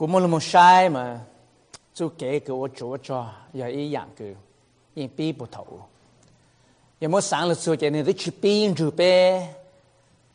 [0.00, 1.20] của một một sai mà
[1.94, 4.34] chú kể cái ô chúa cho giờ ý dạng cứ
[4.94, 5.66] yên bi bộ thầu
[7.00, 9.46] giờ mỗi sáng là sửa chạy nên tới chụp pin chụp pe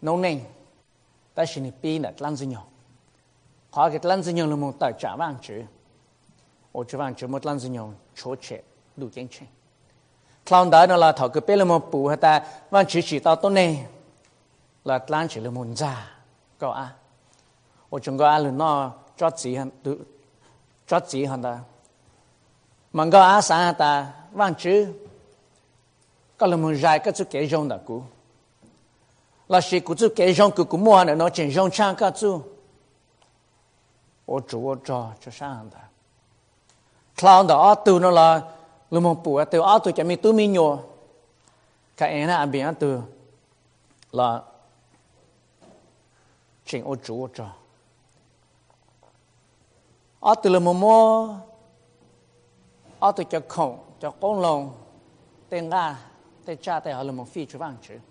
[0.01, 0.39] nông nền
[1.33, 2.67] ta chỉ ni pin là lăn dư nhau
[3.70, 5.62] họ cái lăn dư nhau là một tài trả vàng chữ.
[6.71, 8.61] Ô chữ vàng chữ một lăn dư nhau chúa trẻ
[8.97, 9.45] đủ kiến chế
[10.45, 12.47] clown đó nó là thọ cái bê là một bù hay ta?
[12.69, 13.85] Vàng chữ chỉ tao tốt này
[14.83, 16.17] là lăn chỉ là một già,
[16.59, 16.95] có à
[17.89, 19.99] ô chúng có à là nó cho chỉ hẳn tự
[20.88, 21.59] cho chỉ hẳn ta
[22.93, 24.93] mà có à sáng ta vàng chữ
[26.37, 28.03] có là một dài cái chú kế rong đó cũ
[29.47, 32.11] là sĩ cú chú kế rong cú cú mua nữa nó chỉ rong trang cái
[32.20, 32.41] chú
[34.25, 35.79] ô chủ ô cho cho sáng ta
[37.17, 38.41] clown đó ở từ nó là
[38.91, 40.79] lúc một bùa từ ở từ cái mi tu mi nhô
[41.97, 43.01] cái em là biển từ
[44.11, 44.41] là
[46.65, 47.45] chính ô chủ ô cho
[50.25, 51.39] 阿德勒么么，
[52.97, 54.73] 阿德叫空叫恐龙，
[55.48, 55.99] 等下
[56.43, 58.01] 在家带好了么飞去望去，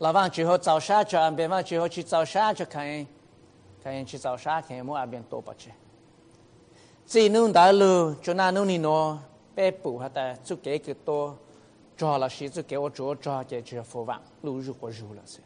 [0.00, 2.84] 老望子后早上去岸边望之后去早上去看，
[3.82, 5.72] 看人去早上田么那边多不去，
[7.06, 9.16] 再弄大路就那弄你喏，
[9.54, 11.34] 被捕下带就给个多，
[11.96, 15.38] 抓了谁就给我捉抓，就就要复望，路如何如了是。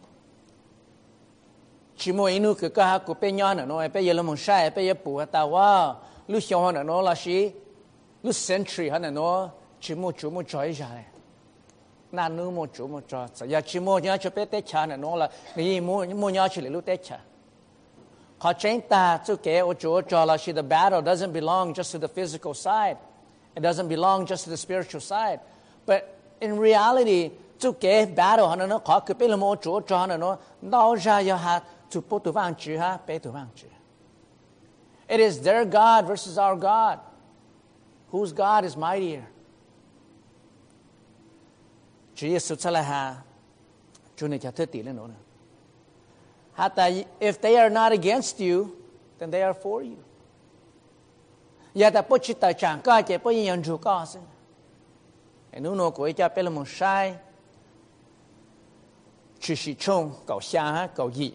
[2.01, 4.71] chỉ mua inu cứ có haku pe nhau nữa nói pe giờ là mong sai
[4.71, 5.95] pe giờ bùa ta wa
[6.29, 7.51] lúc sau hơn nữa là gì
[8.23, 11.05] lúc century hơn nữa chỉ mua chỉ mua chơi ra này
[12.13, 14.97] na nu mua chỉ mua chơi giờ chỉ mua nhau cho pe tết cha nữa
[14.97, 17.19] nói là người mua mua nhau chỉ là lúc tết cha
[18.39, 21.93] họ chính ta chú kế ô chú cho là she the battle doesn't belong just
[21.93, 22.97] to the physical side
[23.55, 25.39] it doesn't belong just to the spiritual side
[25.87, 26.03] but
[26.39, 30.21] in reality chú kế battle hơn nữa họ cứ pe là mua chú cho hơn
[30.21, 33.69] nữa đâu ra giờ hạt to put to vang chữ ha pe to vang chữ.
[35.09, 36.99] It is their God versus our God.
[38.13, 39.23] Whose God is mightier?
[42.15, 43.17] Chúa Giêsu cho là ha
[44.17, 45.09] Chúa này cho thứ tỷ lên nữa.
[46.53, 46.89] Hata
[47.21, 48.67] if they are not against you,
[49.19, 49.97] then they are for you.
[51.75, 54.23] Giờ ta bố trí tài trạng có chạy bố nhận chủ có xin.
[55.53, 57.17] Nếu nó của cha bé là một sai,
[59.41, 61.35] chỉ sĩ chung cầu xa cầu gì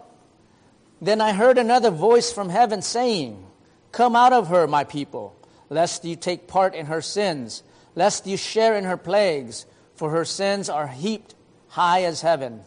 [1.01, 3.43] Then I heard another voice from heaven saying,
[3.91, 5.35] Come out of her, my people,
[5.69, 7.63] lest you take part in her sins,
[7.95, 11.33] lest you share in her plagues, for her sins are heaped
[11.69, 12.61] high as heaven,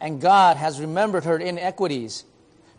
[0.00, 2.24] and God has remembered her iniquities.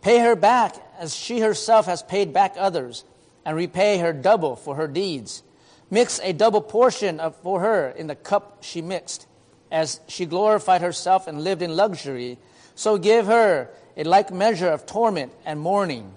[0.01, 3.03] Pay her back as she herself has paid back others,
[3.45, 5.43] and repay her double for her deeds.
[5.91, 9.27] Mix a double portion of, for her in the cup she mixed,
[9.71, 12.39] as she glorified herself and lived in luxury.
[12.75, 16.13] So give her a like measure of torment and mourning.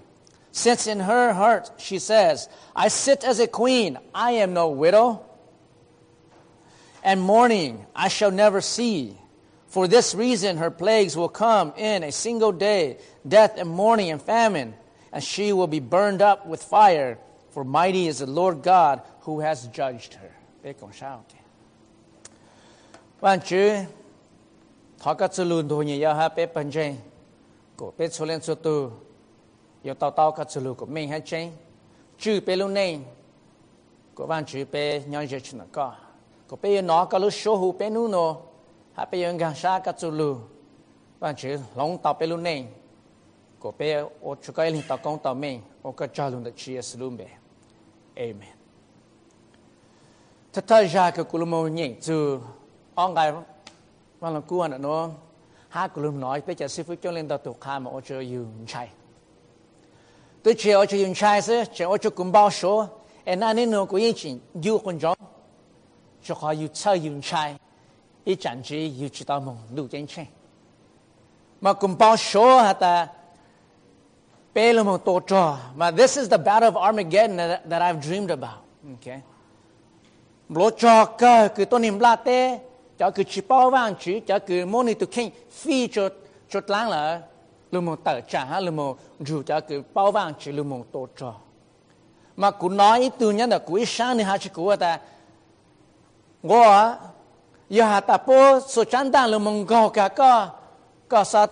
[0.51, 5.25] Since in her heart she says, I sit as a queen, I am no widow,
[7.03, 9.17] and mourning I shall never see.
[9.67, 12.97] For this reason her plagues will come in a single day,
[13.27, 14.75] death and mourning and famine,
[15.11, 17.17] and she will be burned up with fire,
[17.51, 20.31] for mighty is the Lord God who has judged her.
[27.83, 28.79] ก็เป็นส่วนเล่นส่วนตัว
[29.83, 31.45] อยู่เตาเตากัดสลูก็ไม่ให้เชง
[32.21, 32.87] จื้อไปลูกเน่
[34.15, 34.75] ก็วันจื้อไป
[35.13, 35.87] ย้อนเยชนะก็
[36.49, 38.17] ก็ไปนอก็ลูกโชหูเปนู่นโน
[38.95, 40.29] หาไปยังกันชากัดสลู
[41.19, 42.55] บ้านจื่อหลงเตาไปลูกเน่
[43.61, 43.81] ก็เป
[44.21, 47.21] โอชุกไอลิงเตากงเตาเม่โอก็จ้าลุงเดชีสลูเบ
[48.17, 48.57] เอเมน
[50.53, 52.17] ถ้าถ้ายากกุลโมเนี่ยจู
[52.97, 53.19] อ่องไง
[54.21, 55.03] ว่าเรากวนอะเนาะ
[55.71, 58.87] 哈個論內，俾隻師傅將領導讀下，我就要唔齊。
[60.43, 62.85] 對住我就要唔齊時，就我就咁包數，
[63.25, 65.15] 誒那你攞個以前要換咗，
[66.21, 67.55] 就可要抽要唔齊，
[68.25, 70.27] 一陣子要知道蒙路正清。
[71.61, 73.07] mà cùng bao số hata
[74.53, 78.59] pelo mo toto mà this is the battle of Armageddon that, that I've dreamed about.
[78.99, 79.21] Okay
[80.49, 82.59] lo cho cơ cứ tôi niệm la tê.
[83.01, 86.09] Cho cứ chỉ bao vàng chỉ cho cứ môn này tụi kinh phi cho
[86.49, 87.21] cho láng là
[87.71, 90.83] lu một tờ trả ha lu một dù cho cứ bao vàng chỉ lu một
[90.91, 91.33] tổ trò
[92.35, 94.99] mà cụ nói ít tu nhân là cụ ít sáng thì hai chỉ cụ ta
[96.43, 96.63] ngô
[97.69, 100.49] giờ hà ta po số chán đàn là mong gò cả có
[101.07, 101.47] có sa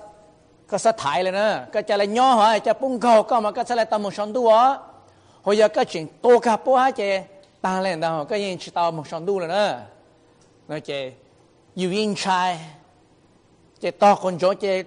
[0.68, 3.52] có sa thái lên nữa có chả lại nhỏ hả chả bung gò có mà
[3.52, 4.78] có chả lại tao một sọn đua
[5.44, 7.28] hồi giờ có chuyện tô cả po hả chè
[7.62, 9.80] ta lên đó có yên chỉ tao một sọn đua nữa
[10.68, 11.12] nói chè
[11.80, 12.60] dù yên trai
[13.80, 14.84] chế to con chó chế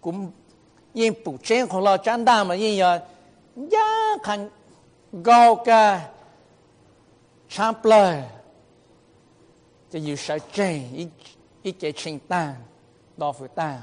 [0.00, 0.30] cũng
[0.92, 3.00] yên phụ trên con lo chán đa mà yên giờ
[3.56, 4.48] giá khăn
[5.12, 6.08] gò ca
[7.48, 8.22] chán plơ
[9.90, 10.80] chế dù sợ chế
[11.62, 12.54] ít chế trình tàn
[13.16, 13.80] đo phụ tàn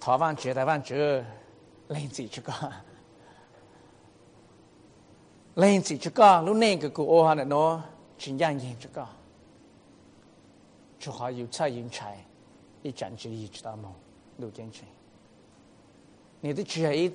[0.00, 1.24] thỏa văn chế đại văn chế
[1.88, 2.70] lên chỉ chứ có
[5.56, 7.80] lên chỉ chứ có lúc nên cái cụ ô hà nó,
[8.18, 9.06] chính dạng gì chứ có
[10.98, 12.16] 就好有蔡英才
[12.82, 13.92] 一盏之一直到梦？
[14.38, 14.86] 刘建成，
[16.40, 17.12] 你的职业一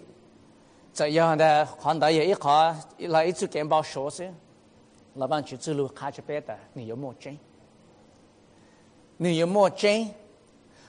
[1.00, 1.66] 银样的？
[1.66, 4.30] 黄导演一好，一来一次电报说噻，
[5.16, 7.40] 老板去走路开始别的，你有墨镜，
[9.18, 10.14] 你有墨镜，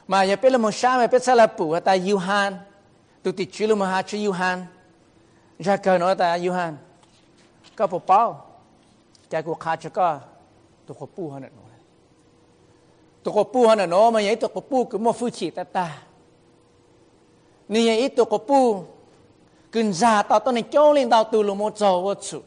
[0.06, 1.81] 嘛也别那么傻嘛，别再来补啊！
[1.85, 2.67] 但有汗，
[3.23, 4.69] 都得去了嘛，还去有汗，
[5.56, 6.76] 然后呢，但有汗，
[7.76, 8.44] 搞不包，
[9.29, 10.20] 结果开始个，
[10.85, 11.49] 都和补上了。
[13.25, 15.87] ตกปูฮันนอมาใหญ่ตกปูคือมอฟูจิตาตา
[17.73, 18.61] นี่ใหญ่ตกปู
[19.75, 22.38] กินซาตาตอนนี้โจลินดาวตูลโมจอวสุ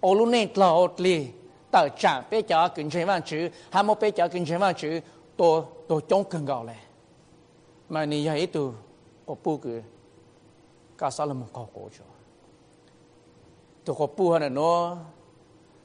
[0.00, 1.16] โอลุเนตลอดลี
[1.72, 3.42] ตาจางเปจากินเชวันชื่อ
[3.74, 4.94] ฮามอเปจากินเชวันชื่อ
[5.38, 5.50] ตัว
[5.88, 6.80] ตัวจงกันเก่าเลย
[7.92, 8.66] มานี่ใหญ่ตัว
[9.26, 9.78] กปูคือ
[11.00, 11.96] กาซาลมุกโกจ
[13.84, 14.72] ตัวกปูฮันนอ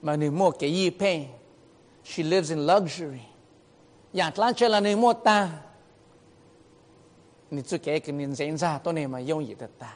[0.05, 1.13] มานี่มอเกยีเพ่
[2.03, 3.25] She lives in luxury.
[4.13, 5.49] Nhà lan chơi là ni mua ta
[7.51, 9.93] ni chú cái cái ni diễn ra tôi này mà dùng gì ta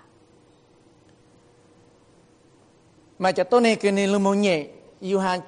[3.20, 4.68] mà cho tôi này cái này là một nhẹ
[5.00, 5.42] yêu hàng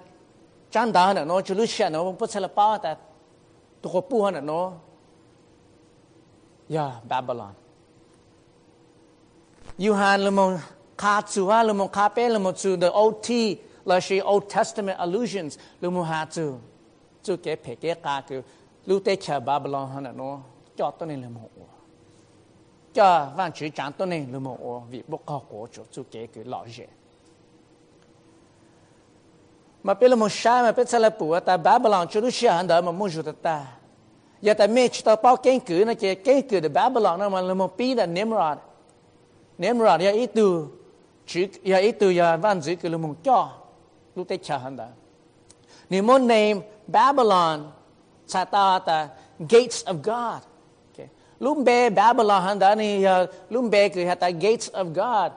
[0.71, 2.95] trang đá nữa nó chú lúc xe nó bất sẽ là bao ta
[3.81, 4.71] tôi có bu hơn nó
[6.69, 7.53] yeah Babylon
[9.77, 10.57] yêu hàng là một
[10.97, 13.29] khá chú ha là một khá bé là một chú the OT
[13.85, 16.53] là she Old Testament allusions là một hạt chú
[17.23, 18.41] chú cái phải cái cả cái
[18.89, 20.39] lưu tế chờ Babylon hơn nó
[20.77, 21.49] cho tôi nên là một
[22.93, 26.27] cho văn chữ trang tôi nên là một vì bốc khó của cho chú kế
[26.27, 26.87] cái lọ dễ
[29.83, 32.49] mà bây giờ một sai mà bây giờ là bùa ta Babylon cho lúc xưa
[32.49, 33.65] hắn đó mà mua chút ta
[34.41, 37.29] giờ ta mê chỉ ta bao kiến cử nó chỉ kiến cử de Babylon nó
[37.29, 38.57] mà là một bí là Nimrod
[39.57, 40.67] Nimrod giờ ít tu
[41.25, 43.49] chỉ giờ ít tu giờ văn chữ cứ là một cho
[44.15, 44.87] lúc tết chờ hắn đó
[45.89, 46.55] nếu muốn name
[46.87, 47.71] Babylon
[48.29, 49.09] sa ta ta
[49.47, 50.41] gates of God.
[50.93, 51.09] Okay.
[51.41, 55.31] Lumbe Babylon handa ni uh, lumbe ku hata gates of God.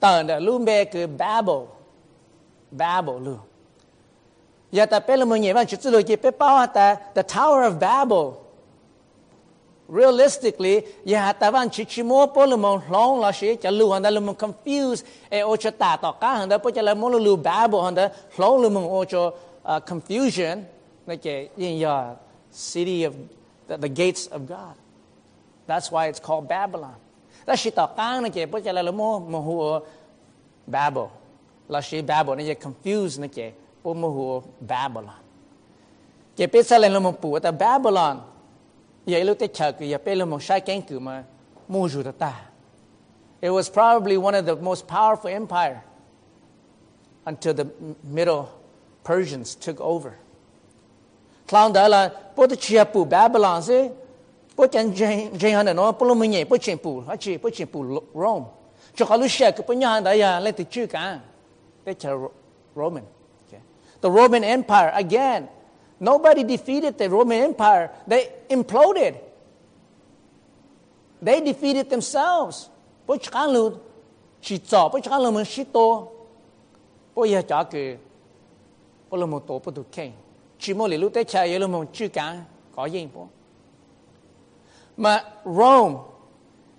[0.00, 1.68] ta Tanda lumbe ku Babel.
[2.70, 3.36] Babel lu.
[4.70, 7.78] Ya ta pele mo nye ban chitsu lu ki pe pa ta the Tower of
[7.80, 8.42] Babel.
[9.88, 14.20] Realistically, ya ta van chichimo po lu mo long la shi cha lu handa lu
[14.20, 17.82] mo confuse e o cha ta to ka handa po cha la mo lu Babel
[17.82, 19.34] handa long lu mo o cho
[19.64, 20.66] ờ, confusion.
[21.06, 22.16] Nake yin ya
[22.56, 23.14] city of
[23.68, 24.74] the, the gates of God
[25.66, 26.96] that's why it's called Babylon
[27.46, 29.86] này cái bây giờ là một một
[30.66, 31.04] Babel
[32.06, 33.20] Babel confused
[33.86, 35.14] pumuhu Babylon.
[36.36, 38.22] Sa mo ta Babylon.
[39.06, 41.22] Ye lo te cha ke ye pe lo mo sha ken ku ma
[41.68, 41.88] mu.
[43.40, 45.84] It was probably one of the most powerful empire
[47.26, 47.70] until the
[48.02, 48.48] Middle
[49.04, 50.18] Persians took over.
[51.46, 53.62] Clown da la po te chia pu Babylon
[54.56, 57.38] po chen chen chen han no po lo mo nye po chen pu ha chi
[57.38, 58.46] po chen pu Rome.
[58.94, 61.20] Cho ka lu sha ke po nya da ya le te chu ka.
[61.84, 62.10] Te cha
[62.74, 63.04] Roman.
[64.00, 65.48] The Roman Empire, again,
[65.98, 67.90] nobody defeated the Roman Empire.
[68.06, 69.14] They imploded.
[71.22, 72.68] They defeated themselves.
[73.06, 73.72] Bố chán lưu
[74.40, 76.06] chỉ cho bố chán lưu mình chỉ to.
[77.14, 77.96] Bố giờ cho cái
[79.10, 80.12] bố lưu một tổ bố tụ khen.
[84.96, 85.94] Mà Rome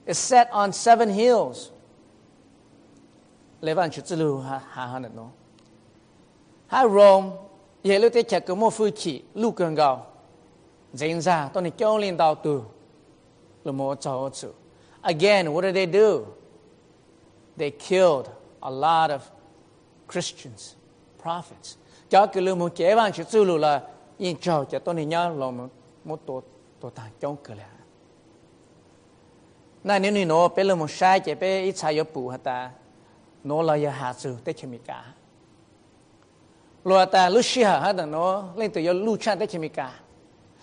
[0.05, 1.69] is set on seven hills.
[3.61, 5.27] Chữ lưu hà hà hà nó.
[6.67, 7.29] hai Rome
[7.83, 10.05] ye lu te cha ko mo fu chi lu gần gao
[10.93, 12.61] diễn ra tôi này kêu lên đào từ.
[13.63, 14.47] Lu mo chao chu
[15.01, 16.25] again what did they do?
[17.57, 18.29] They killed
[18.59, 19.19] a lot of
[20.07, 20.75] Christians
[21.23, 21.77] prophets
[22.09, 23.81] cho cái lương một chế bằng chữ sư lù là
[24.17, 25.51] yên trâu cho tôi nên nhớ là
[26.03, 26.41] một tổ
[26.79, 27.69] tổ tàng chống cửa là
[29.83, 32.37] nãy nếu như nó bé lương một sai chế bé ít sai yếu bù hả
[32.37, 32.71] ta
[33.43, 35.03] nó là yếu hạ sư tế chế mì cả
[36.83, 39.67] lùa ta lúc xí hả hả nó lên từ yếu lưu trang tế chế mì
[39.67, 39.91] cả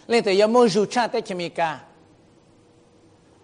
[0.06, 1.80] lên từ yếu mô dù trang tế chế mì cả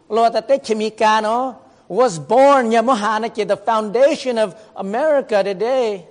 [0.09, 1.55] lùa ta tế chế mì cả nó
[1.91, 6.07] was born, Yamaha, the foundation of America today.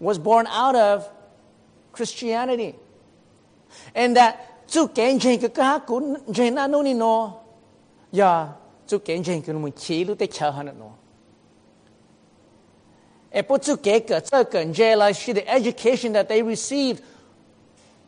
[0.00, 1.02] Was born out of
[1.92, 2.74] Christianity.
[3.94, 4.36] And that
[4.94, 7.32] cái cá cũng trên anh nô ni nó
[8.12, 8.48] ya
[8.86, 10.86] chú kén trên cái mình chỉ lúc tới chờ hắn nó
[13.30, 17.02] e po chú kén cái 这个 J like she the education that they received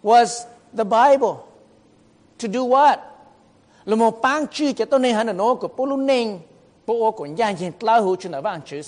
[0.03, 1.37] was the Bible.
[2.39, 2.99] To do what?
[3.85, 6.39] Là một bang chữ cho tôi nên hắn nó của bố lúc nên
[6.87, 8.83] bố của nhà trên lao hữu trên ở bang chữ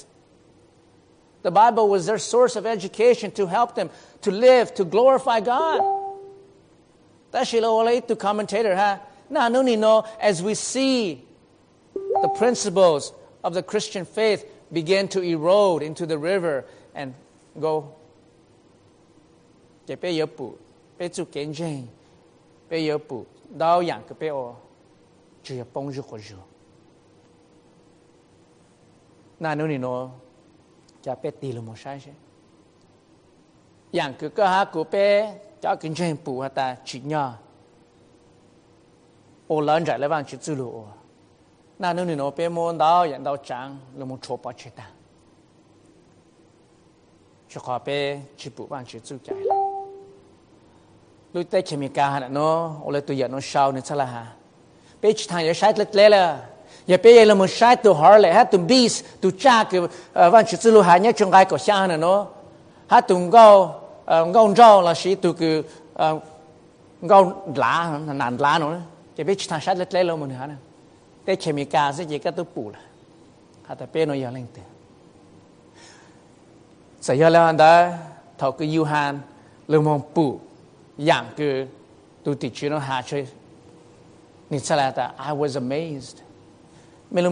[1.45, 3.91] The Bible was their source of education to help them
[4.23, 5.83] to live, to glorify God.
[7.33, 8.99] That's Shiloh to commentator, huh?
[9.29, 11.23] Now, no, no, as we see
[11.93, 13.13] the principles
[13.45, 17.13] of the Christian faith begin to erode into the river and
[17.61, 17.95] go.
[31.05, 32.15] จะไปตีลมใช่ใช่
[33.95, 34.95] อย่างคือก็หากูไป
[35.63, 37.25] จะกินเช่นปูฮะแต่ชิญา
[39.47, 40.69] โอหลังจากเรื่องชิจูลู
[41.83, 43.69] นั่นนู่นนี่โนไปมองดาวอย่างดาวจัง
[43.99, 44.87] ลมชอบไปอชิตา
[47.51, 47.89] จะขอไป
[48.41, 49.29] ชิบุบ้านชิจูใจ
[51.33, 54.25] ลูกเต้เขมีการนะเนาะโอ้เลยตุย่าน้องชาวเนี่ซะละฮะ
[54.99, 56.09] ไปชิทางย่าใช้เล็ดเลย
[56.87, 58.89] 也别了么晒都好嘞，还都比
[59.21, 62.27] 都加个呃，万事之路还要种爱个香呢喏，
[62.87, 63.75] 还都搞
[64.05, 65.65] 呃搞照了是都个
[65.95, 66.21] 呃
[67.07, 67.23] 搞
[67.55, 68.79] 拉难拉喏，
[69.17, 70.59] 也别其他晒了来了么呢哈呢，
[71.25, 72.79] 但前面家是这个都补了，
[73.67, 74.61] 还得别弄要领的，
[77.01, 77.99] 只要了的
[78.37, 79.23] 头个有限，
[79.69, 80.39] 了么补，
[80.97, 81.67] 养个
[82.23, 83.27] 都地区弄下去，
[84.49, 86.17] 你再来的，I was amazed。
[87.15, 87.25] Mình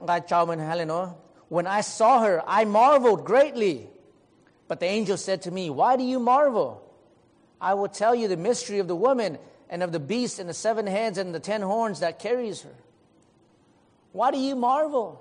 [0.00, 1.08] ngay chào mình hả lên nó
[1.50, 3.86] When I saw her, I marveled greatly.
[4.68, 6.82] But the angel said to me, Why do you marvel?
[7.60, 9.38] I will tell you the mystery of the woman
[9.70, 12.74] and of the beast and the seven heads and the ten horns that carries her.
[14.12, 15.16] Why do you marvel?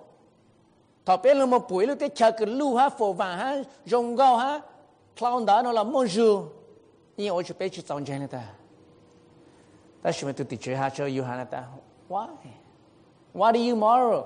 [1.87, 4.61] Lúc cái chờ cái lưu ha phổ vàng ha rong gao ha
[5.17, 6.45] clown nó là bonjour.
[7.17, 8.43] Nhưng ở chỗ bên chỉ trong chân ta.
[10.11, 11.63] Tự chơi ha cho you ha ta.
[12.09, 12.27] Why?
[13.33, 14.21] Why do you marvel?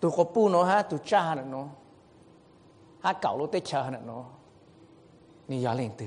[0.00, 1.64] Tôi có bu nó ha tôi cha nó
[3.00, 3.12] ha
[3.52, 4.24] tới chờ nó
[5.48, 6.06] ni ya lên từ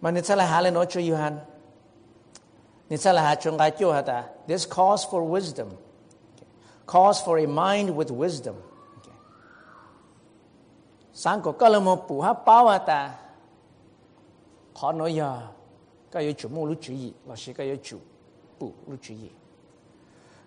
[0.00, 1.36] mà ni sẽ hà lên nói cho Johan
[2.88, 5.66] ni sẽ hà cho ngay cho hà ta this calls for wisdom.
[6.86, 8.54] Calls for a mind with wisdom.
[11.68, 12.78] là một ha bao
[14.80, 15.40] hà ta ya
[16.10, 17.98] cái yêu chủ mưu lúc chủ ý là sĩ cái yêu chủ
[18.60, 19.28] bù lúc chủ ý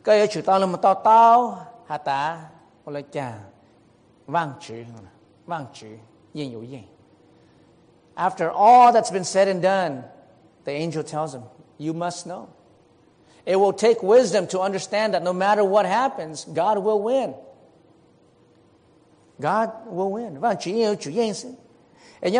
[0.03, 2.49] cái yêu chủ tao là một tao tao hà ta
[2.85, 3.39] hoặc là chàng
[4.27, 4.83] vang chữ
[5.45, 5.87] vang chữ
[6.33, 6.83] yin yu yin
[8.15, 10.01] after all that's been said and done
[10.65, 11.41] the angel tells him
[11.79, 12.47] you must know.
[13.45, 17.33] It will take wisdom to understand that no matter what happens god will win.
[19.39, 20.39] God will win.
[20.39, 21.55] vang chữ yin chữ yin sin
[22.21, 22.35] and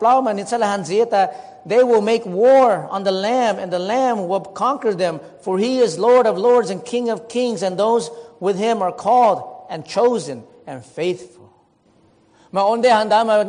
[0.00, 0.84] plau mà nên sẽ là hành
[1.68, 5.80] they will make war on the lamb and the lamb will conquer them for he
[5.80, 8.10] is lord of lords and king of kings and those
[8.40, 9.38] with him are called
[9.68, 11.42] and chosen and faithful.
[12.52, 13.44] Mà ổn đây hành đó mà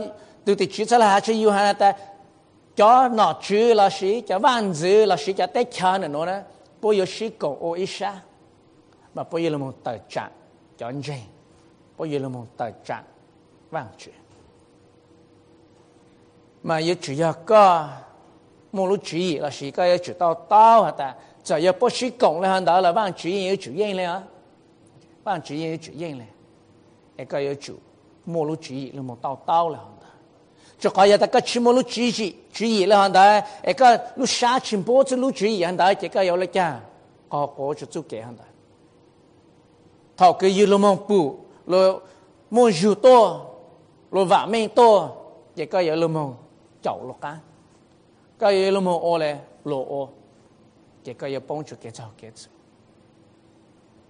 [0.45, 1.33] từ từ chữ là cho
[1.73, 1.93] ta
[3.41, 6.41] chữ là sĩ cho văn 字 là sĩ cho tết chân nữa nè
[6.81, 8.21] bây giờ sĩ cổ ô ít sa
[9.13, 10.31] mà bây giờ là một tờ trạng
[10.77, 11.27] cho anh Jane
[11.97, 13.03] bây giờ là một tờ trạng
[16.63, 17.89] 咪要住一个
[18.71, 24.23] 冇路主意啦，时间要住到刀啊，但就要不许讲咧，到啦，帮主意要住应咧啊，
[25.23, 26.25] 帮主意要住应咧，
[27.17, 27.77] 一个要住
[28.25, 29.79] 冇路主意，你冇到到啦。
[30.79, 36.81] 就可以大个全部都注意注意了，兄弟，一个你下全部子都注意，兄弟，这个有了讲，
[37.29, 38.41] 个个就做给兄弟。
[40.15, 42.01] 头个月那么布，那
[42.49, 43.45] 么肉多，
[44.09, 45.09] 那么面多，
[45.55, 46.37] 这个有那么
[46.83, 47.39] 走落噶，
[48.39, 50.09] 家嘢都冇餓咧，落餓，
[51.05, 52.31] 嘅家嘢幫助嘅就嘅。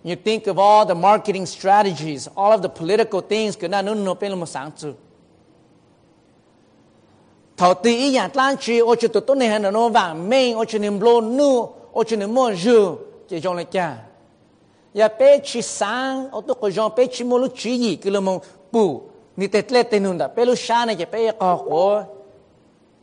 [0.05, 4.13] You think of all the marketing strategies, all of the political things cái nào nó
[4.13, 4.93] bên một sáng chứ.
[7.57, 10.57] Thảo tí ý nhà lan chi ô chú tụt tốt này hẳn nó vàng mênh
[10.57, 12.95] ô chú niềm lô nu ô chú niềm mô dư
[13.29, 13.97] chỉ trong lại chả.
[14.93, 18.11] Ya bê chi sáng ô tụ cổ dòng bê chi mô lúc chí gì cái
[18.11, 18.39] lô mông
[18.71, 19.01] bù
[19.37, 21.07] ni tết lê tên hùn đã bê lúc này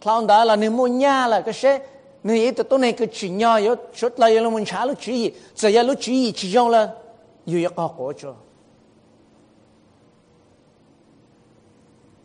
[0.00, 1.80] thằng đó là nếu mua nhà là cái sẽ
[2.22, 4.98] người ấy tôi này cái chuyện nhỏ yếu chút là yếu là muốn trả lúc
[5.00, 6.94] chuyện giờ yếu lúc chuyện chỉ trong là
[7.44, 8.34] yếu có có cho.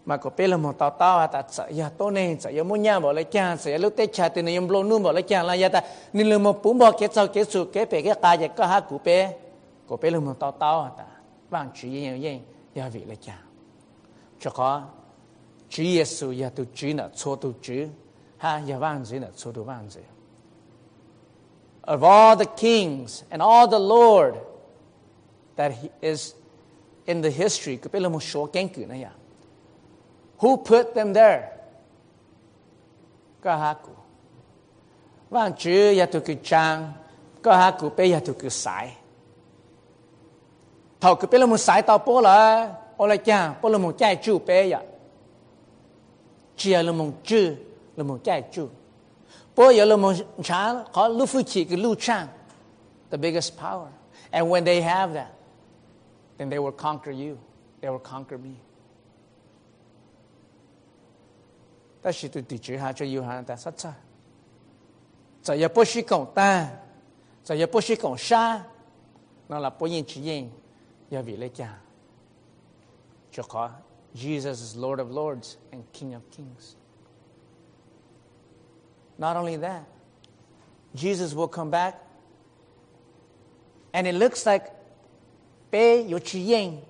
[0.05, 2.63] Mà có biết là một tao tao à ta, sợ giờ tôi này, sợ ya
[2.63, 5.11] muốn nhà bỏ lại cha, sợ lúc tết cha thì này em luôn luôn bỏ
[5.11, 5.81] lại cha là giờ ta,
[6.13, 8.65] nên là một bún bỏ cái sau cái sụt cái bể cái cá ya có
[8.65, 9.33] hai cụ bé.
[9.87, 11.03] Có biết là một tao tao à ta
[11.49, 12.39] vang chỉ như vậy,
[12.75, 13.37] giờ vì lại cha.
[14.39, 14.81] Cho có
[15.73, 17.87] chỉ Giêsu ya tu chỉ nè cho tu chỉ
[18.37, 19.99] ha ya vang chỉ nè cho tu vang chỉ
[21.81, 24.35] of all the kings and all the Lord
[25.55, 26.33] that he is
[27.05, 29.11] in the history có biết là một số kiến cử này ya
[30.39, 31.41] Who put them there?
[33.41, 33.91] Kahaku.
[35.29, 36.93] Vang chữ ya tu cứ trang,
[37.43, 38.97] kahaku pe ya tu cứ sai.
[41.01, 43.97] Thầu cứ pe là một sai tao bố là, ô lại, cha, bố là một
[43.97, 44.81] chai chu bây ya.
[46.55, 47.35] 只要人们住，
[47.95, 48.67] 人们在住；
[49.55, 52.27] 不要人们长，和路夫妻跟路长
[53.09, 53.87] ，the biggest power。
[54.31, 55.27] And when they have that,
[56.37, 57.37] then they will conquer you.
[57.81, 58.55] They will conquer me.
[62.01, 63.93] 但是都地主哈，就有哈在说这，
[65.41, 66.83] 这也不是共单，
[67.43, 68.61] 这也不是共杀，
[69.47, 70.51] 那了不应之应，
[71.09, 71.69] 要为了讲，
[73.31, 73.71] 就好
[74.14, 76.76] Jesus is Lord of Lords and King of Kings.
[79.18, 79.84] Not only that,
[80.94, 81.94] Jesus will come back,
[83.92, 84.72] and it looks like
[85.70, 86.80] 被有只应，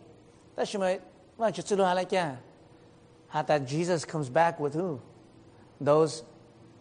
[0.55, 1.01] 但是咪
[1.37, 2.37] 我就知道下来讲。
[3.33, 5.01] that Jesus comes back with who?
[5.81, 6.23] Those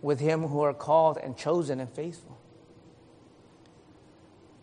[0.01, 2.37] with him who are called and chosen and faithful.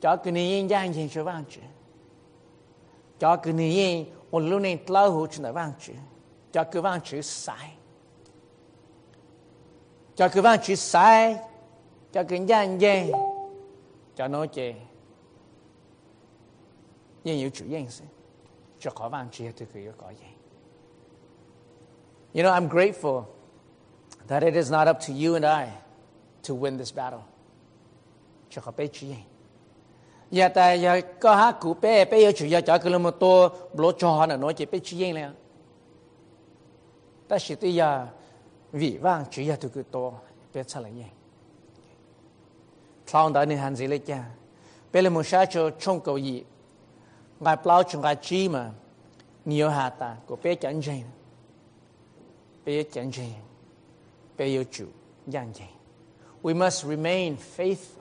[0.01, 1.61] Cho cái này yên giang gì cho vang chữ.
[3.19, 4.07] Cho cái này yên
[22.34, 23.28] You know, I'm grateful
[24.28, 25.72] that it is not up to you and I
[26.44, 27.24] to win this battle.
[28.50, 29.16] Cho khó bé chỉ
[30.32, 33.50] Giờ ta giờ có hát cụ bé bé giờ chủ giờ chở cái một tô,
[33.74, 35.34] bố cho nó nói chỉ bé chỉ yên lên.
[37.28, 38.08] Ta chỉ tới giờ
[38.72, 40.14] vì vang chủ giờ tụi cái tô
[40.54, 41.08] bé sao lại yên.
[43.06, 44.24] sau đó nên hành gì lấy cha.
[44.94, 46.44] Bé là một sao cho trong cầu gì.
[47.40, 48.72] Ngài plau chúng ngài chi mà
[49.46, 51.04] nhiều hạ ta của bé chẳng chơi.
[56.44, 57.99] We must remain faithful.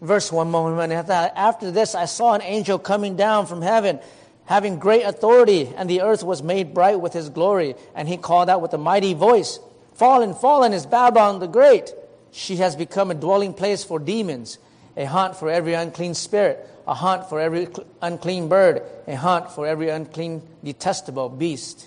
[0.00, 0.92] Verse 1 moment.
[0.92, 4.00] After this, I saw an angel coming down from heaven,
[4.44, 7.74] having great authority, and the earth was made bright with his glory.
[7.94, 9.58] And he called out with a mighty voice
[9.94, 11.92] Fallen, fallen is Babylon the Great.
[12.30, 14.58] She has become a dwelling place for demons,
[14.96, 17.68] a haunt for every unclean spirit a haunt for every
[18.00, 21.86] unclean bird, a haunt for every unclean, detestable beast.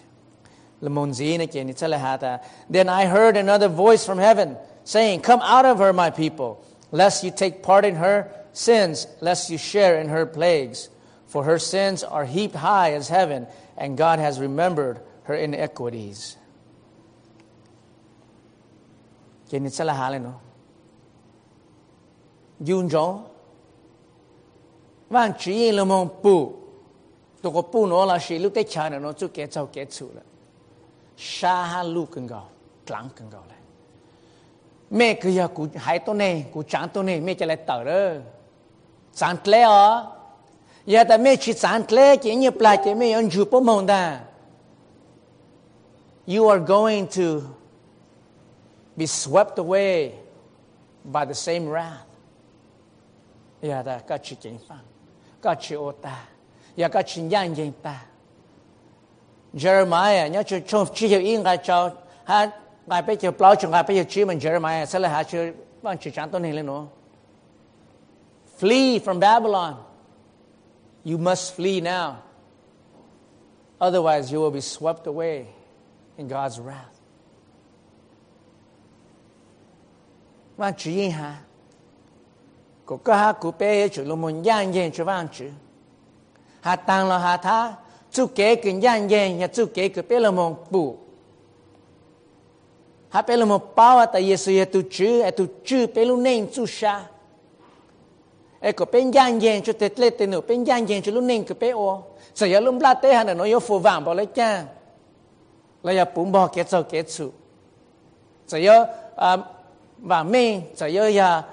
[0.79, 0.97] Then
[2.87, 7.31] I heard another voice from heaven saying, Come out of her, my people, lest you
[7.31, 10.89] take part in her sins, lest you share in her plagues.
[11.27, 16.37] For her sins are heaped high as heaven, and God has remembered her iniquities.
[30.15, 30.21] Là
[31.17, 32.49] sa ha lu cần gạo
[32.87, 33.60] lắng cần gạo lại
[34.91, 37.83] mẹ cứ giờ cụ hãy tôi này cụ chẳng tôi này mẹ chỉ lại tờ
[37.83, 38.21] rồi.
[39.13, 40.03] sáng lẽ à?
[40.85, 43.87] giờ ta mẹ chỉ sáng lẽ chỉ như lại, chỉ mẹ ăn chụp bom hồn
[43.87, 44.19] ta.
[46.27, 47.47] You are going to
[48.95, 50.09] be swept away
[51.03, 52.05] by the same wrath.
[53.61, 54.91] Giờ ta, các chị chính phang
[55.41, 56.23] các chị ô ta.
[56.75, 58.05] Giờ các chị nhang dân ta.
[59.53, 61.91] Jeremiah, nhớ chú cho chỉ hiểu yên cái cho.
[62.23, 62.51] Ha
[62.85, 65.51] ngài bây giờ bao cho ngài bây giờ chỉ mình Jeremiah sẽ là hạ chưa
[65.81, 66.85] bằng chỉ chẳng tôn hình lên nữa
[68.61, 69.75] flee from Babylon.
[71.03, 72.17] You must flee now.
[73.79, 75.45] Otherwise you will be swept away
[76.17, 76.93] in God's wrath.
[80.57, 81.41] Mà chỉ ha.
[82.85, 85.49] Có cái ha cụ bé chủ lúc mình giang giang cho vang chữ
[86.61, 87.73] ha tăng là ha tha.
[88.11, 90.97] Chú kế cái giang giang nhà chú kế cái bé là mong bù
[93.13, 96.65] ha pelo mo pawa ta yesu ye tu chu e tu chu pelo nem tu
[96.65, 96.95] sha
[98.61, 101.43] ecco pen yang yen chu te tle te no pen yang yen chu lu nem
[101.43, 102.07] ke pe o.
[102.33, 104.65] Sa ya lum bla te han no yo fo vang bo le cha
[105.83, 107.31] la ya pum bo ke so ke chu
[108.47, 108.87] sa ya
[110.01, 111.43] và mình sa ya ya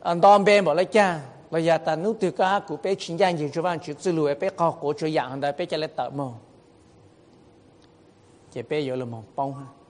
[0.00, 1.20] an dom ben bo le cha
[1.50, 4.12] la ya ta nu tu ka ku pe chin yang yen chu van chu zu
[4.12, 6.34] lu pe ko ko chu yang han da pe cha le ta mo
[8.52, 9.81] che pe yo lu mo pong ha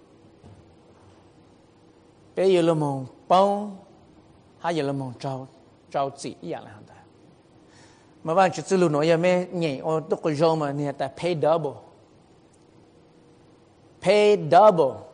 [2.34, 3.70] Be ye 报，还有了么 pound
[4.62, 5.46] hay ye lemon chow
[5.90, 6.10] chow
[10.34, 11.76] joma 念他 pay double.
[14.00, 15.06] Pay double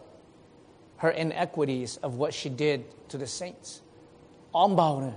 [0.99, 3.83] her inequities of what she did to the saints.
[4.55, 5.13] Ombole.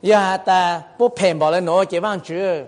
[0.00, 2.66] Ye hata po pembole noke vanchu.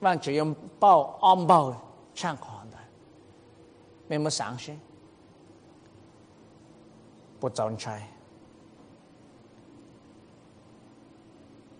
[0.00, 1.76] Vanchu ye ombole
[2.14, 2.78] chanko handa.
[4.08, 4.18] Me.
[7.38, 8.02] 不早拆。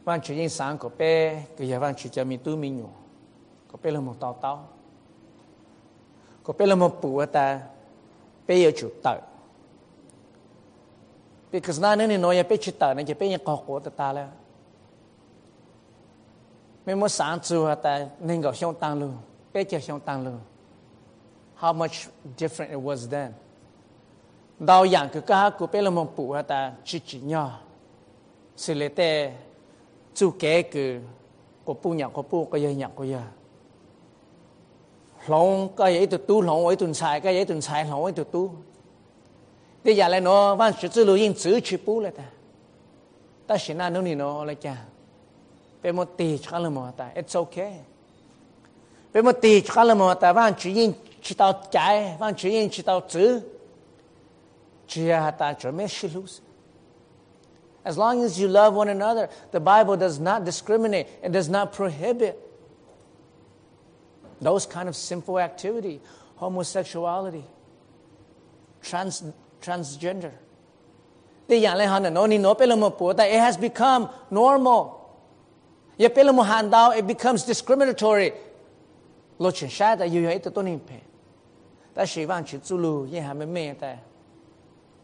[0.05, 2.89] 我最近三个背，跟下饭吃下面都没用。
[3.71, 4.65] 个背了毛倒倒，
[6.43, 7.71] 个背了毛补个蛋，
[8.47, 9.19] 背又旧掉。
[11.51, 14.27] 你可是那年你诺也背旧掉，你叫背个哥哥的打嘞。
[16.85, 17.77] 没么三次啊？
[17.83, 19.13] 但能够上当路，
[19.53, 20.33] 背就上当路。
[21.61, 22.07] How much
[22.39, 23.33] different it was then.
[24.59, 27.61] đau dạng cứ cá của bé là mong bù ta chỉ chỉ nhỏ
[28.57, 29.33] xử lý tê
[30.15, 31.01] chú kế cứ
[31.65, 33.17] của bù nhạc của bù cái gì nhạc của gì
[35.27, 38.13] lòng cái gì tụt tu lòng ấy tụt sai cái gì tụt sai lòng ấy
[38.13, 38.51] tụt tu
[39.85, 42.25] bây giờ lại nó văn chữ chữ lưu yên chữ chữ bù lại ta
[43.47, 44.77] ta xin ăn nó nè nó lại cha
[45.83, 47.75] bé một tí chắc là mà ta it's okay
[49.13, 50.93] bé một tí chắc là mà ta văn chữ yên
[51.23, 53.41] chỉ tao trái văn chữ yên chỉ tao chữ
[57.85, 61.73] As long as you love one another, the Bible does not discriminate and does not
[61.73, 62.39] prohibit
[64.41, 66.01] those kind of sinful activity,
[66.37, 67.45] homosexuality,
[68.83, 69.23] trans
[69.61, 70.33] transgender.
[71.49, 71.65] It
[73.41, 74.95] has become normal.
[75.99, 78.33] It becomes discriminatory.
[79.39, 81.01] Lo chen sha da yu to ni pe.
[81.95, 82.05] Da.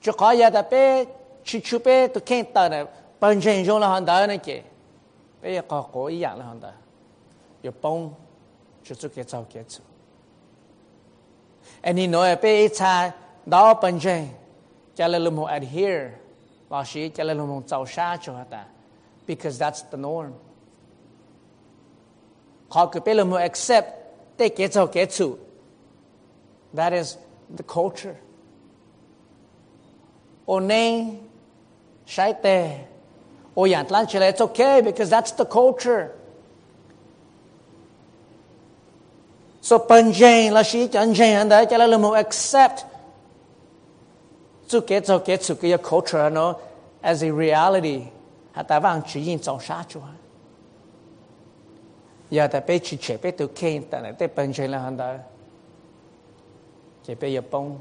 [0.00, 1.06] Chukaya pe
[1.44, 2.86] chuchupe to kenta ne
[3.20, 4.64] panjen jo la handa ne ke.
[5.42, 6.74] Pe ya ka ko ya la handa.
[7.62, 8.14] Yo pong
[8.84, 9.82] ke chao ke chu.
[11.82, 13.12] Pe cha
[13.48, 14.28] da panjen
[14.96, 16.20] chala lu mo adhere.
[16.84, 18.36] Shi chala lu mo chao sha cho.
[19.26, 20.34] Because that's the norm.
[22.70, 25.38] Ka ke pe lu mo accept te ke chao ke chu.
[26.74, 27.16] That is
[27.50, 28.16] the culture.
[30.48, 31.18] Onay,
[32.06, 32.86] Shaite,
[33.54, 34.30] oh, Oyantlanchila.
[34.30, 36.12] It's okay because that's the culture.
[39.60, 42.86] So Panjain, Lashi, Chanjain, and the tell accept
[44.66, 46.58] Tsuke, Tsuke, Tsuke, your culture, no,
[47.02, 48.10] as a reality.
[48.56, 50.14] Hatavang Chiyin, Zong Shachuan.
[52.30, 54.96] Ya ta bé chỉ chế bé tự khen ta này tế bên trên là hàng
[54.96, 55.14] đó
[57.06, 57.78] chế bé giờ bông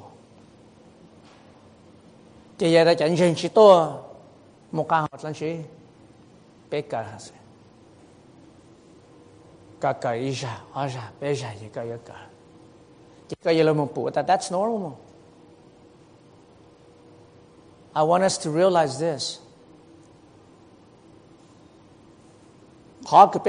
[2.57, 3.93] Chỉ giờ đã chẳng chuyện chỉ tôi
[4.71, 5.57] một cái họ làm gì
[6.69, 7.19] bé cả
[9.81, 12.27] cả cả ý ra hóa ra bé ra gì cả cả
[13.27, 14.91] chỉ có gì là một bộ that that's normal.
[17.95, 19.39] I want us to realize this.
[23.09, 23.39] khó cái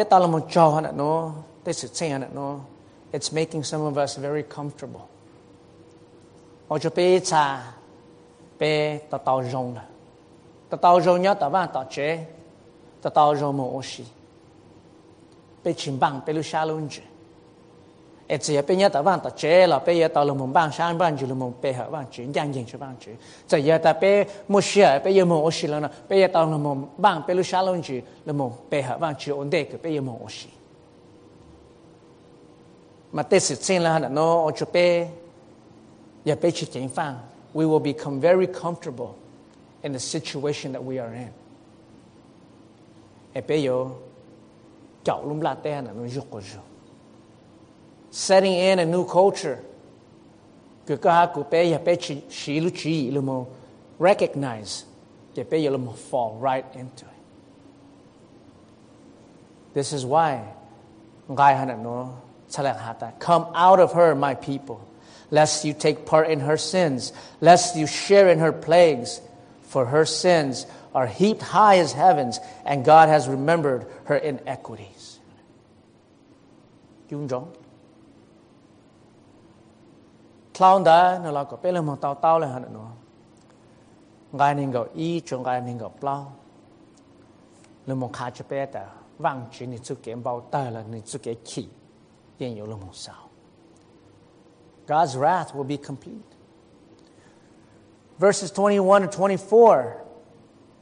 [0.74, 1.32] hả nó
[1.64, 2.58] tới sự hả nó
[3.12, 5.00] it's making some of us very comfortable.
[6.70, 7.72] ở chỗ bé cha
[8.58, 9.84] bé ta tao rong là
[10.70, 12.26] ta tao rong nhớ ta vang ta chế
[13.02, 14.04] ta tao rong một ô xí
[15.64, 17.02] bé chim bang bé lu xa luôn chứ
[18.26, 20.72] e chỉ bây giờ ta vang ta chế là bây giờ ta là một bang
[20.72, 23.10] sang bang chỉ là một bây giờ bang chuyển giang dành cho bang chỉ
[23.48, 26.40] chỉ giờ ta bây một xe bây giờ một xe là nó bây giờ ta
[26.44, 29.50] là một bang bây giờ sang luôn chỉ là một bây giờ bang chỉ ổn
[29.50, 30.48] định cái bây giờ một xe
[33.12, 35.08] mà thế sự trên là nó ở chỗ bây
[36.24, 37.18] giờ bây chỉ chính phang
[37.54, 39.12] we will become very comfortable
[39.82, 41.28] in the situation that we are in
[43.32, 43.84] e bây giờ
[45.04, 46.64] chậu lum la là nó rút rồi
[48.10, 49.58] setting in a new culture.
[50.86, 53.46] Que ka ku pe ya pe chi shi lu chi lu mo
[53.98, 54.84] recognize
[55.34, 57.22] que pe ya lu mo fall right into it.
[59.74, 60.42] This is why
[61.28, 62.18] ngai hana no
[62.50, 64.86] chalak come out of her my people
[65.30, 69.20] lest you take part in her sins lest you share in her plagues
[69.62, 75.18] for her sins are heaped high as heavens and God has remembered her inequities.
[77.10, 77.46] Yung jong.
[80.54, 82.86] Clown nó là có bé là một tao tao là hẳn nó
[84.32, 86.32] gai nên gọi y trong gai nên gọi plau.
[87.86, 88.86] Là một khá cho bé ta.
[89.18, 91.66] Vang chỉ ni chú kiếm bao ta là ni chú kiếm khí
[92.92, 93.31] sao
[94.87, 96.24] God's wrath will be complete.
[98.18, 100.03] Verses 21 and 24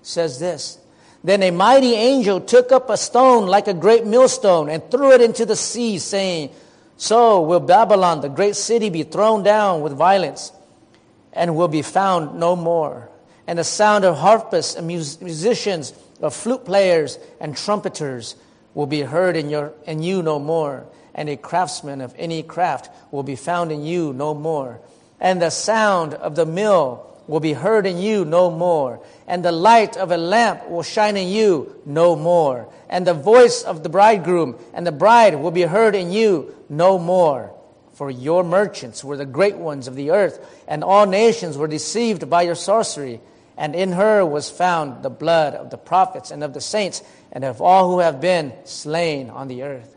[0.03, 0.79] says this
[1.23, 5.21] Then a mighty angel took up a stone like a great millstone and threw it
[5.21, 6.51] into the sea, saying,
[6.99, 10.53] so will Babylon, the great city, be thrown down with violence
[11.33, 13.09] and will be found no more.
[13.47, 18.35] And the sound of harpists and musicians, of flute players and trumpeters
[18.75, 20.87] will be heard in, your, in you no more.
[21.19, 24.81] And a craftsman of any craft will be found in you no more.
[25.19, 29.51] And the sound of the mill will be heard in you no more, and the
[29.51, 33.89] light of a lamp will shine in you no more, and the voice of the
[33.89, 37.53] bridegroom and the bride will be heard in you no more.
[37.95, 42.31] For your merchants were the great ones of the earth, and all nations were deceived
[42.31, 43.21] by your sorcery.
[43.57, 47.03] And in her was found the blood of the prophets and of the saints,
[47.33, 49.97] and of all who have been slain on the earth.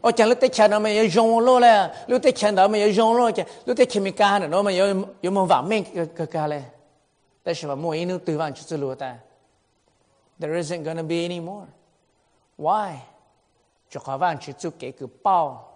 [0.00, 2.92] ô chả lúc tết chờ nó mày rong lô là lúc tết chờ nó mày
[2.92, 5.84] rong lô chả lúc tết chờ mình ca nó mày có có một vạn mình
[6.16, 6.62] cái ca lên
[7.42, 9.18] tại sao mua inu từ vạn chút lúa ta?
[10.40, 11.66] There isn't gonna be any more.
[12.58, 12.96] Why?
[13.90, 15.72] Cho khó vạn chút chút cái cứ bao.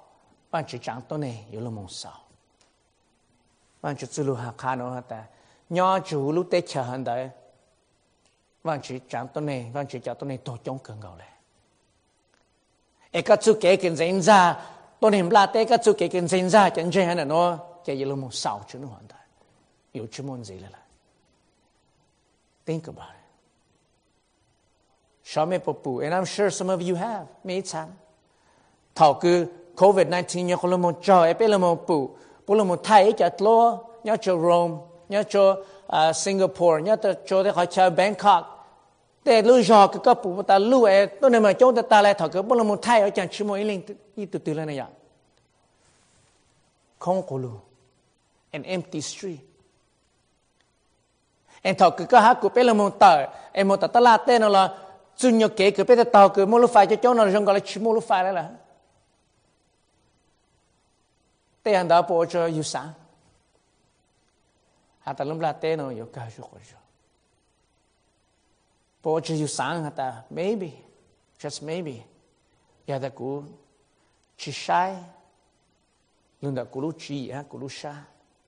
[0.51, 2.19] Vạn chút chẳng tôi này yếu là mong sao
[3.81, 5.25] vạn chút lúa hạ khá nó ta?
[5.71, 7.31] Nhỏ chú lúc tết chờ hơn đấy
[8.63, 11.29] vạn chẳng tôi này vạn chút chẳng tôi này tổ chống cần gạo lên
[13.15, 14.57] e ka chu ke ken zen za
[15.01, 17.43] to nem la te ka chu ke ken zen za chen je han no
[17.85, 19.17] ke ye lo mo sao chu no han da
[19.93, 20.85] yo chu mon ze la
[22.65, 23.21] think about it.
[25.23, 27.29] Shame popu, and i'm sure some of you have.
[27.45, 27.89] Me chan
[28.95, 32.11] thao ku covid 19 yo lo mo cho e pe lo mo pu
[32.47, 36.97] pu lo mo thai cha lo nya cho rome nya cho à, singapore nya
[37.27, 38.54] cho de kha cha bangkok
[39.25, 42.03] te lu jo ka ka pu ta lu ấy, tôi ne mà chong ta ta
[42.03, 43.83] lại tho ka bo la thay ở chan chi mo linh
[44.17, 44.87] i tu tu la na ya
[46.99, 47.51] không ko lu
[48.51, 49.39] an empty street.
[51.63, 54.17] Em thọ cứ cái hát của bé là một tờ em một tờ ta la
[54.17, 54.79] tên nó là
[55.17, 57.45] chung nhật kể cứ bé ta tàu cứ mua lúc phải cho cháu nó trong
[57.45, 58.45] gọi là chỉ mua lúc phải đấy
[61.65, 62.89] thế anh đã bỏ cho yêu sáng
[65.01, 66.81] hà ta lúc la tên nó yêu cao cho khỏi rồi
[69.05, 70.73] Portion you sang hata maybe,
[71.39, 72.03] just maybe,
[72.87, 73.45] yada ku
[74.39, 74.97] chishai,
[76.41, 77.93] lunda kulu chi ya kulu sha,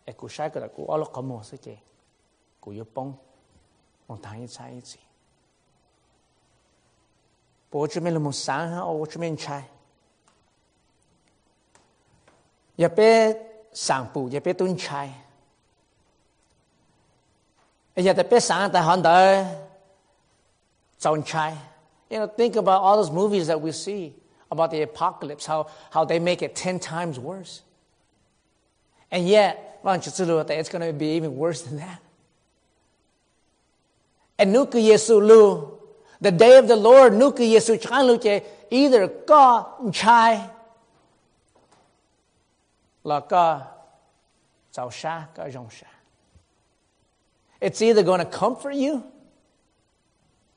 [0.06, 1.76] e ku shai kada ku alo kamo sike,
[2.58, 3.12] ku yupong,
[4.08, 4.98] on tangi chai ichi.
[7.70, 9.62] Portion me lumo sang ha o chu men chai.
[12.78, 13.34] Ya pe
[13.72, 15.12] sang pu, ya pe tun chai.
[17.94, 19.65] E ya te pe sang ta hon da
[21.24, 21.56] Chai.
[22.10, 24.14] You know, think about all those movies that we see
[24.50, 27.62] about the apocalypse, how, how they make it 10 times worse.
[29.10, 32.00] And yet, it's going to be even worse than that.
[34.38, 35.78] And nuka yesu lu,
[36.20, 38.18] the day of the Lord, nuka yesu chan lu
[38.70, 40.50] either ka chai,
[43.04, 43.66] la ka
[44.74, 45.86] zao sha, ka zhong sha.
[47.60, 49.04] It's either going to comfort you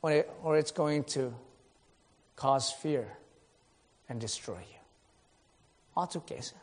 [0.01, 1.33] or, it, or it's going to
[2.35, 3.17] cause fear
[4.07, 4.79] and destroy you.
[5.95, 6.55] Altogether.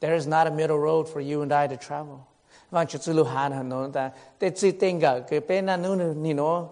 [0.00, 2.26] There is not a middle road for you and I to travel.
[2.72, 6.32] Van chu tsu lu han han no ta tsi tenga ke pe na nu ni
[6.32, 6.70] no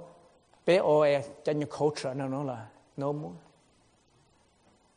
[0.65, 2.59] pe o e chan culture no no la
[2.97, 3.37] no more.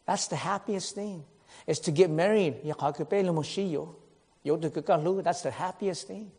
[0.05, 1.23] That's the happiest thing.
[1.67, 2.57] Is to get married.
[2.63, 3.95] Yo.
[4.43, 6.31] Yo tu ka lu that's the happiest thing.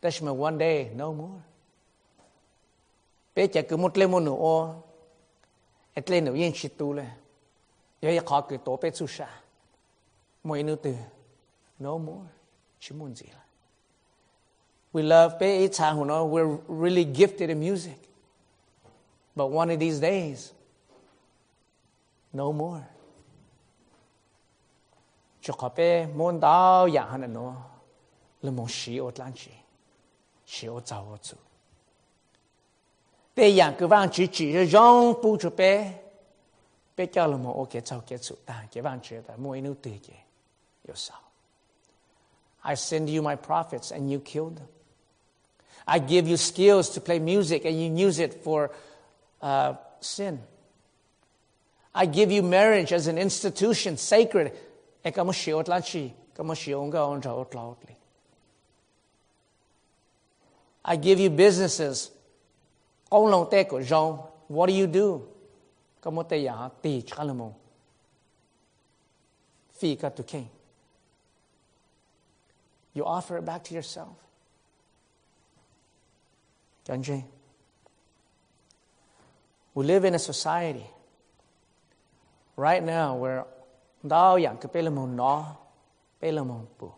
[0.00, 1.42] That's my one day no more
[3.34, 4.74] bé chả cứ một lên một nửa ô
[5.94, 7.16] et lên nửa yên shit le.
[8.00, 9.40] Ya khó cứ tổ bé su sa
[10.44, 10.94] mỗi nửa từ
[11.78, 12.26] no more.
[13.14, 13.44] Gì là
[14.92, 17.98] we love sang hồ nó we're really gifted in music.
[19.34, 20.52] But one of these days
[22.32, 22.80] no more.
[25.40, 27.54] Cho khó bé muốn đau dạng hơn nó
[28.42, 29.50] là một sĩ ở lan chỉ
[30.46, 30.68] sĩ
[42.62, 44.68] I send you my prophets and you killed them.
[45.86, 48.72] I give you skills to play music and you use it for
[49.40, 50.40] uh, sin.
[51.94, 54.52] I give you marriage as an institution, sacred.
[60.84, 62.10] I give you businesses
[63.10, 64.18] ông lòng tê của rong
[64.48, 65.26] what do you do?
[66.00, 67.52] có một tay giả tì chả là mong
[69.72, 70.46] phi cả tu king
[72.94, 74.14] you offer it back to yourself.
[76.84, 77.22] John J.
[79.74, 80.86] We live in a society
[82.56, 83.44] right now where
[84.02, 85.56] đau yang cái bê là mong nó
[86.20, 86.90] bê là mong bù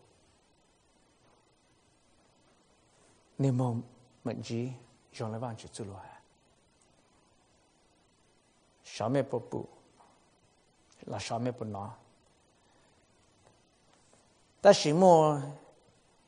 [3.39, 3.83] nên mong
[4.25, 4.43] mệnh
[5.15, 6.13] j'enlève tu lo ha
[8.85, 9.61] shame po pu
[11.07, 11.83] la shame po na
[14.63, 15.13] ta shi mo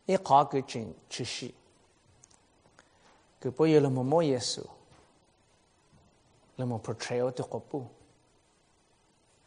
[0.07, 1.51] e kha ke chin chi shi
[3.40, 4.64] ke po ye lo mo mo yesu
[6.59, 7.79] lo mo portrayo te ko pu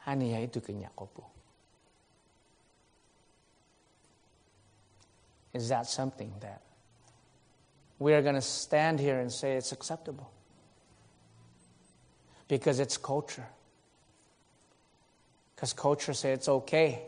[0.05, 1.23] hani ya itu ke nya ko pu
[5.53, 6.66] is that something that
[7.99, 10.31] we are going to stand here and say it's acceptable
[12.47, 13.47] because it's culture.
[15.55, 17.01] Because culture says it's okay.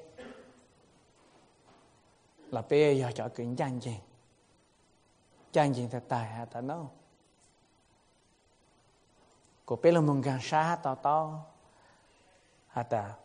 [12.89, 13.15] Ta?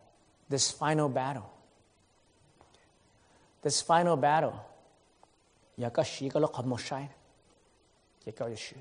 [0.48, 1.50] This final battle.
[3.62, 4.60] This final battle.
[8.24, 8.74] 也教耶稣。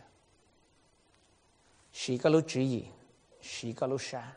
[1.92, 2.90] 十个楼之一，
[3.42, 4.36] 十个楼山。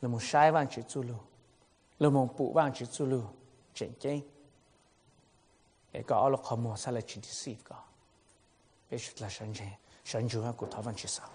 [0.00, 1.14] 那么十万只走路，
[1.98, 3.24] 那么不万只走路，
[3.74, 4.22] 真真。
[5.92, 7.76] 也搞阿拉靠摩萨来去的是一个，
[8.88, 9.70] 也是在深圳，
[10.04, 11.28] 深圳还古他们去啥？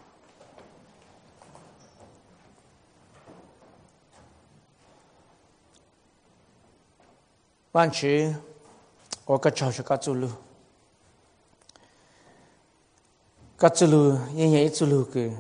[7.72, 8.36] 万只，
[9.26, 10.28] 我个找是个走路。
[13.58, 15.32] 个子路，一人一只路个，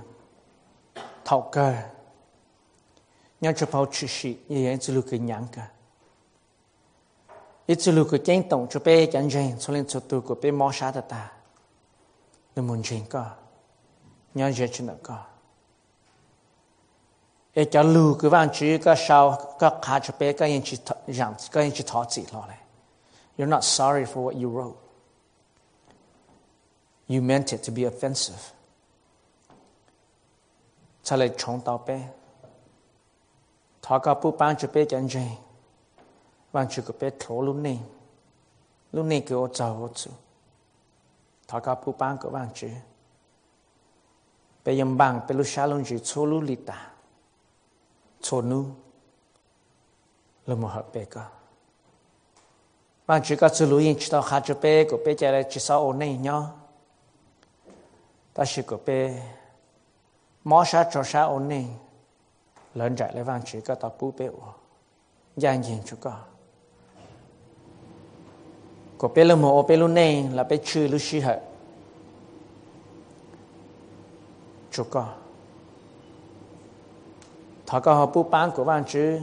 [1.23, 1.71] 讨街；
[3.37, 5.69] 两只跑吃食，一人一只路个娘家。
[7.67, 11.31] 一只路个捡动就背捡钱，所然就躲过背磨砂的打。
[12.55, 13.23] 你们真搞，
[14.33, 15.15] 人家就那个。
[17.53, 22.59] 一叫路个往住个烧个跨出背个人去讨，人个人去讨钱落来。
[23.35, 24.73] You're not sorry for what you wrote.
[27.09, 28.53] You meant it to be offensive.
[31.03, 32.09] Cha lại chống tao bé.
[33.81, 35.29] Thọ cả bố bán cho bé chân dây.
[36.53, 37.79] Bạn chú cái bé thổ lúc này.
[38.91, 40.11] Lúc này cái ô cháu ô chú.
[41.47, 42.67] Thọ cả bố bán của bạn chú.
[44.65, 46.91] Bé yếm bằng bé lúc xa lúc chú chô lúc lì ta.
[48.21, 48.65] Chô nu.
[50.45, 51.29] Lúc mà hợp bé cả.
[53.07, 55.43] Bạn chú cả chú lúc yên chú tao khá cho bé của bé chạy lại
[55.51, 56.66] chú sao ô này nhau
[58.36, 59.22] ta chỉ có bé
[60.44, 61.68] mò sa cho sa ổn định
[62.74, 64.52] lớn chạy lại vang chỉ có tập bút bé ủa
[65.36, 66.16] gian diện chú có
[68.98, 71.40] có bé là một bé luôn này là bé chữ lúc xí hệ
[74.70, 75.14] chú có
[77.66, 79.20] thọ có họ bút bán của vang chữ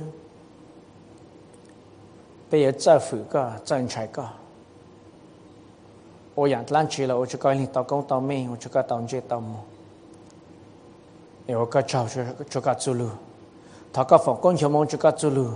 [2.52, 4.28] bây giờ政府个政策个。
[6.35, 8.71] ô yàn lan chỉ là ô chú coi linh tàu công tàu mi ô chú
[8.73, 9.57] coi tàu chế tàu mù
[11.47, 12.09] nếu ô coi chào
[12.51, 13.09] chú coi chú lù
[13.93, 15.47] thọ coi phòng công chiếu mong chú coi chú lù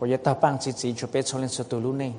[0.00, 2.14] có yết ta pang chỉ chỉ chú bé cho lên sự tù lù này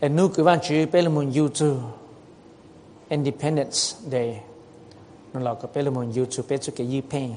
[0.00, 1.80] em nu cứ van chỉ bé là muốn youtube
[3.08, 4.40] independence day.
[5.32, 7.34] Nó là cái bé là muốn youtube bé chú cái yipen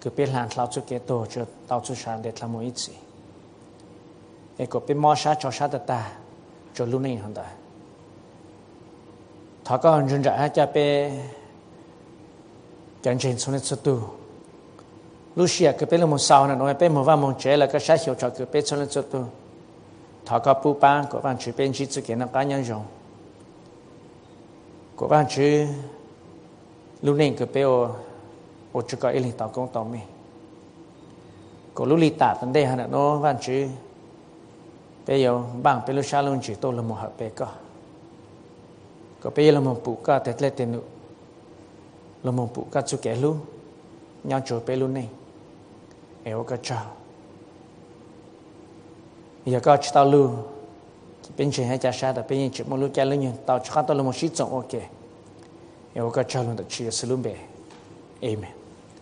[0.00, 2.78] cứ bé làm thao chú cái tổ chú tao chú sàn để làm một ít
[2.78, 2.92] gì
[4.58, 6.00] e ko pe ma sha cho sha ta ta,
[6.74, 7.44] cho lu nei han da
[9.64, 11.10] tha ka han jun ja ha cha pe
[13.02, 13.94] chan chen sun su tu.
[15.36, 17.66] Lu shia ke pe lo mo sa na no pe mo va mo che la
[17.66, 19.20] ka sha hio cho ke pe chen su tu.
[20.24, 22.86] Tha ka pu pa ko van chi pen chi zu ke na ka nyan jong
[24.96, 25.66] ko van chi
[27.00, 27.76] lu nei ke pe o
[28.72, 30.02] o chu ka ele ta kong ta mi.
[31.74, 33.56] Ko lu li ta tan de han no van chi
[35.06, 37.46] bây giờ bang bây giờ sao luôn chỉ tôi là một hợp bề có
[39.20, 40.80] có bây giờ là một bộ cơ tết lệ tiền nữa
[42.22, 43.38] là một bộ cơ chú kẻ luôn
[44.24, 45.08] nhau chỗ bây luôn này
[46.24, 46.86] eo có chào
[49.44, 50.36] giờ có chỉ tao luôn
[51.36, 53.84] bên trên hai cha sa đã bên trên một lúc cha luôn nhưng tao chắc
[53.86, 54.72] tao là một sĩ trọng ok
[55.94, 57.36] eo có chào luôn được chia sẻ luôn bề
[58.20, 58.61] amen.